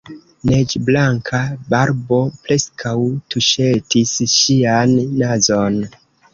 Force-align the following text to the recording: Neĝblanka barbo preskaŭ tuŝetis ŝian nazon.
Neĝblanka 0.51 1.41
barbo 1.73 2.19
preskaŭ 2.47 2.95
tuŝetis 3.35 4.17
ŝian 4.39 4.99
nazon. 5.23 5.83